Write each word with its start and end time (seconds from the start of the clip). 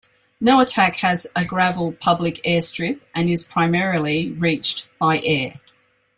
Noatak 0.41 0.95
has 1.01 1.27
a 1.35 1.45
gravel 1.45 1.91
public 1.91 2.41
airstrip 2.43 3.01
and 3.13 3.29
is 3.29 3.43
primarily 3.43 4.31
reached 4.31 4.89
by 4.97 5.19
air. 5.23 5.53